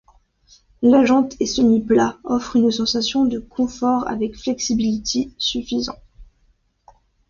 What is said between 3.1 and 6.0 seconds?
de confort avec flexibiliy suffisant.